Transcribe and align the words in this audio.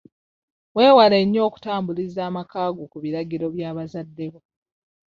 Weewale 0.75 1.17
nnyo 1.23 1.41
okutambuliza 1.47 2.21
amakaago 2.29 2.81
ku 2.91 2.97
biragiro 3.03 3.45
bya 3.55 3.69
bazadde 3.77 4.25
bo. 4.33 4.39